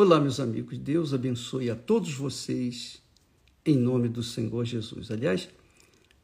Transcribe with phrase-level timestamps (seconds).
[0.00, 0.78] Olá, meus amigos.
[0.78, 3.02] Deus abençoe a todos vocês
[3.66, 5.10] em nome do Senhor Jesus.
[5.10, 5.48] Aliás,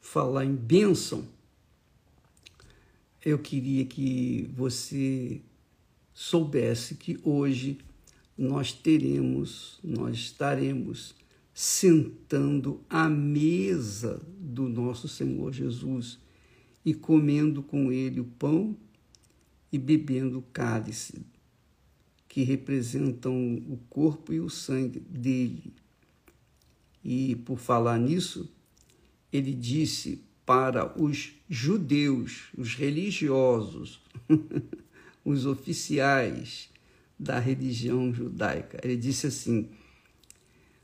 [0.00, 1.26] falar em bênção,
[3.24, 5.42] eu queria que você
[6.12, 7.78] soubesse que hoje
[8.38, 11.12] nós teremos, nós estaremos
[11.52, 16.20] sentando à mesa do nosso Senhor Jesus
[16.84, 18.76] e comendo com ele o pão
[19.72, 21.33] e bebendo o cálice
[22.34, 25.72] que representam o corpo e o sangue dele.
[27.04, 28.52] E por falar nisso,
[29.32, 34.02] ele disse para os judeus, os religiosos,
[35.24, 36.70] os oficiais
[37.16, 39.68] da religião judaica, ele disse assim: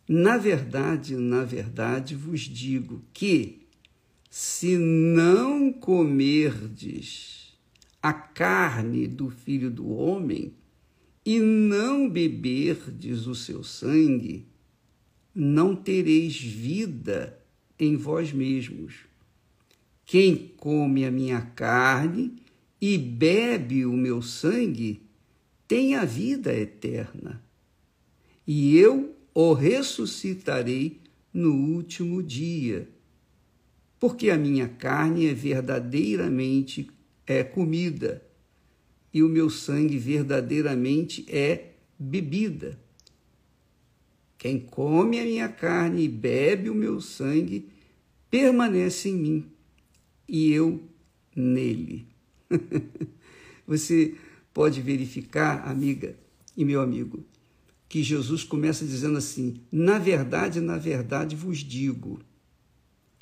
[0.09, 3.67] Na verdade, na verdade vos digo que,
[4.31, 7.59] se não comerdes
[8.01, 10.55] a carne do filho do homem,
[11.25, 14.47] e não beberdes o seu sangue,
[15.35, 17.39] não tereis vida
[17.79, 19.07] em vós mesmos.
[20.05, 22.35] Quem come a minha carne
[22.81, 25.03] e bebe o meu sangue
[25.69, 27.43] tem a vida eterna,
[28.47, 31.01] e eu o ressuscitarei
[31.33, 32.89] no último dia.
[34.01, 36.91] Porque a minha carne é verdadeiramente
[37.27, 38.27] é comida
[39.13, 42.79] e o meu sangue verdadeiramente é bebida.
[44.39, 47.69] Quem come a minha carne e bebe o meu sangue
[48.31, 49.47] permanece em mim
[50.29, 50.81] e eu
[51.35, 52.07] nele.
[53.67, 54.15] Você
[54.55, 56.17] pode verificar, amiga
[56.57, 57.25] e meu amigo,
[57.89, 62.21] que Jesus começa dizendo assim: na verdade, na verdade vos digo.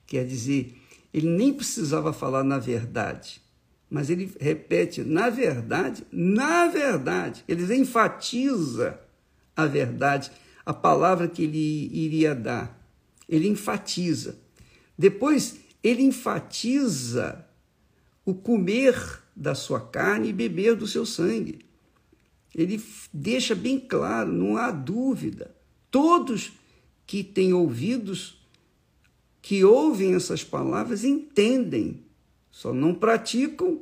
[0.07, 0.75] Quer dizer,
[1.13, 3.43] ele nem precisava falar na verdade
[3.91, 9.01] mas ele repete, na verdade, na verdade, ele enfatiza
[9.57, 10.31] a verdade,
[10.65, 12.79] a palavra que ele iria dar.
[13.27, 14.39] Ele enfatiza.
[14.97, 17.47] Depois, ele enfatiza
[18.25, 21.61] o comer da sua carne e beber do seu sangue.
[22.55, 25.55] Ele deixa bem claro, não há dúvida.
[25.91, 26.53] Todos
[27.07, 28.39] que têm ouvidos,
[29.41, 32.03] que ouvem essas palavras, entendem
[32.59, 33.81] só não praticam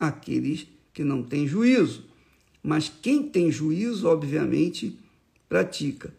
[0.00, 2.04] aqueles que não têm juízo.
[2.62, 4.98] Mas quem tem juízo, obviamente,
[5.48, 6.12] pratica.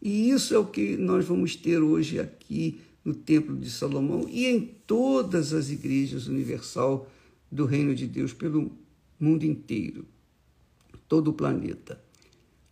[0.00, 4.46] E isso é o que nós vamos ter hoje aqui no Templo de Salomão e
[4.46, 7.08] em todas as igrejas universal
[7.50, 8.72] do Reino de Deus pelo
[9.18, 10.04] mundo inteiro,
[11.08, 12.02] todo o planeta.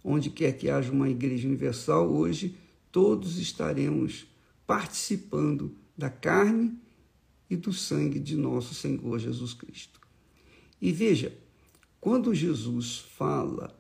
[0.02, 2.56] Onde quer que haja uma igreja universal, hoje
[2.90, 4.26] todos estaremos
[4.66, 6.72] participando da carne
[7.48, 9.99] e do sangue de nosso Senhor Jesus Cristo.
[10.80, 11.36] E veja,
[12.00, 13.78] quando Jesus fala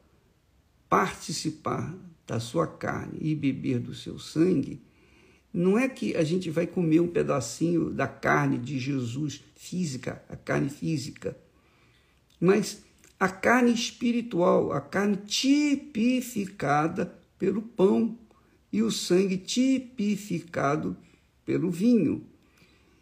[0.88, 1.96] participar
[2.26, 4.82] da sua carne e beber do seu sangue,
[5.52, 10.36] não é que a gente vai comer um pedacinho da carne de Jesus física, a
[10.36, 11.36] carne física,
[12.38, 12.82] mas
[13.18, 18.18] a carne espiritual, a carne tipificada pelo pão
[18.72, 20.96] e o sangue tipificado
[21.44, 22.26] pelo vinho.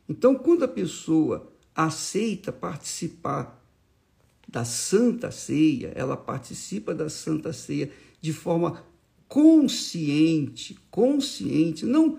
[0.09, 3.58] Então, quando a pessoa aceita participar
[4.49, 8.83] da Santa Ceia, ela participa da Santa Ceia de forma
[9.29, 12.19] consciente, consciente, não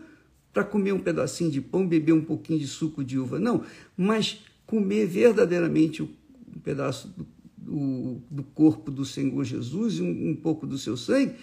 [0.53, 3.63] para comer um pedacinho de pão, beber um pouquinho de suco de uva, não,
[3.97, 6.09] mas comer verdadeiramente um
[6.63, 11.34] pedaço do, do, do corpo do Senhor Jesus e um, um pouco do seu sangue,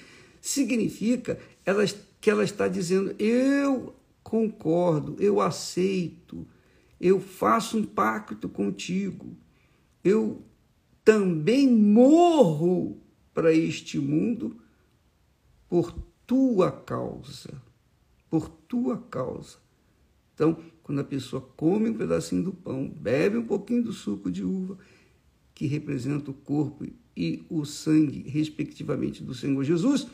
[0.41, 1.85] significa ela,
[2.21, 6.47] que ela está dizendo: eu concordo, eu aceito,
[7.01, 9.37] eu faço um pacto contigo,
[10.05, 10.43] eu
[11.07, 13.01] também morro
[13.33, 14.61] para este mundo
[15.69, 15.97] por
[16.27, 17.63] tua causa,
[18.29, 19.59] por tua causa.
[20.35, 24.43] Então, quando a pessoa come um pedacinho do pão, bebe um pouquinho do suco de
[24.43, 24.77] uva,
[25.55, 26.85] que representa o corpo
[27.17, 30.09] e o sangue, respectivamente, do Senhor Jesus,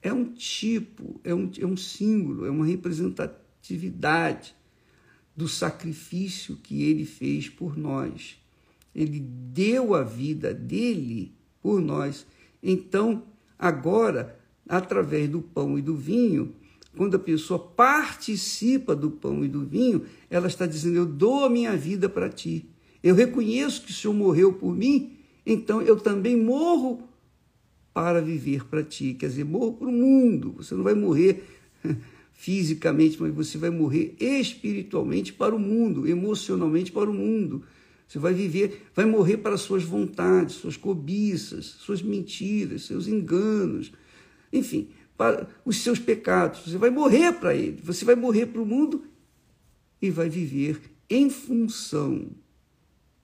[0.00, 4.54] é um tipo, é um, é um símbolo, é uma representação atividade
[5.36, 8.38] do sacrifício que ele fez por nós.
[8.98, 12.26] Ele deu a vida dele por nós.
[12.60, 13.22] Então,
[13.56, 14.36] agora,
[14.68, 16.52] através do pão e do vinho,
[16.96, 21.48] quando a pessoa participa do pão e do vinho, ela está dizendo: Eu dou a
[21.48, 22.68] minha vida para ti.
[23.00, 25.12] Eu reconheço que o Senhor morreu por mim,
[25.46, 27.08] então eu também morro
[27.94, 29.14] para viver para ti.
[29.14, 30.54] Quer dizer, morro para o mundo.
[30.56, 31.44] Você não vai morrer
[32.34, 37.62] fisicamente, mas você vai morrer espiritualmente para o mundo, emocionalmente para o mundo.
[38.08, 43.92] Você vai viver, vai morrer para suas vontades, suas cobiças, suas mentiras, seus enganos,
[44.50, 46.60] enfim, para os seus pecados.
[46.60, 47.78] Você vai morrer para ele.
[47.84, 49.04] Você vai morrer para o mundo
[50.00, 52.30] e vai viver em função.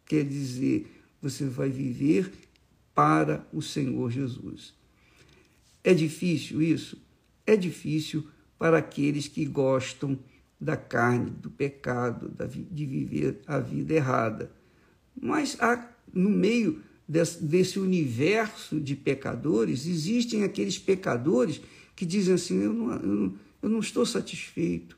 [0.05, 0.87] Quer dizer,
[1.23, 2.31] você vai viver
[2.95, 4.75] para o Senhor Jesus.
[5.83, 6.99] É difícil isso?
[7.47, 8.27] É difícil
[8.59, 10.19] para aqueles que gostam
[10.61, 12.31] da carne, do pecado,
[12.71, 14.51] de viver a vida errada.
[15.21, 21.61] Mas há, no meio desse, desse universo de pecadores, existem aqueles pecadores
[21.95, 24.97] que dizem assim: eu não, eu não, eu não estou satisfeito,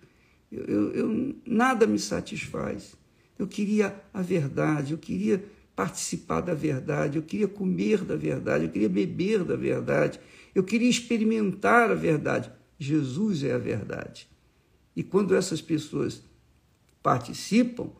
[0.50, 2.94] eu, eu, eu, nada me satisfaz.
[3.38, 8.70] Eu queria a verdade, eu queria participar da verdade, eu queria comer da verdade, eu
[8.70, 10.18] queria beber da verdade,
[10.54, 12.50] eu queria experimentar a verdade.
[12.78, 14.26] Jesus é a verdade.
[14.94, 16.22] E quando essas pessoas
[17.02, 17.90] participam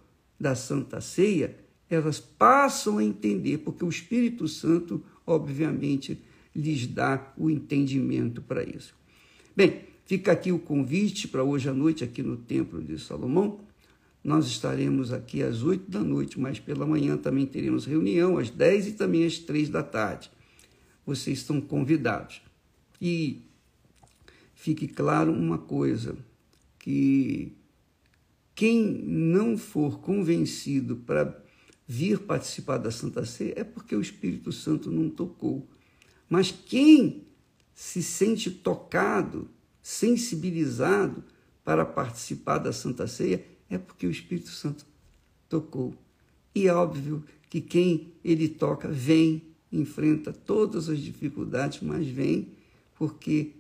[0.41, 1.55] da Santa Ceia,
[1.89, 6.19] elas passam a entender, porque o Espírito Santo, obviamente,
[6.55, 8.95] lhes dá o entendimento para isso.
[9.55, 13.61] Bem, fica aqui o convite para hoje à noite, aqui no Templo de Salomão.
[14.25, 18.89] Nós estaremos aqui às oito da noite, mas pela manhã também teremos reunião às dez
[18.89, 20.31] e também às três da tarde.
[21.05, 22.43] Vocês estão convidados.
[23.01, 23.43] E
[24.55, 26.17] fique claro uma coisa,
[26.79, 27.53] que
[28.55, 31.46] quem não for convencido para
[31.87, 35.67] vir participar da Santa Ceia é porque o Espírito Santo não tocou.
[36.29, 37.25] Mas quem
[37.75, 39.49] se sente tocado,
[39.83, 41.23] sensibilizado
[41.65, 44.85] para participar da Santa Ceia é porque o Espírito Santo
[45.49, 45.95] tocou.
[46.55, 52.49] E é óbvio que quem ele toca vem, enfrenta todas as dificuldades, mas vem
[52.95, 53.53] porque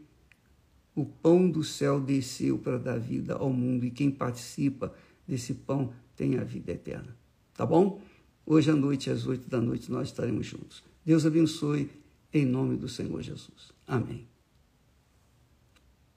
[0.94, 4.94] o pão do céu desceu para dar vida ao mundo e quem participa
[5.28, 7.14] desse pão tem a vida eterna.
[7.54, 8.00] Tá bom?
[8.46, 10.84] Hoje à noite, às oito da noite, nós estaremos juntos.
[11.04, 11.90] Deus abençoe
[12.32, 13.72] em nome do Senhor Jesus.
[13.86, 14.24] Amém.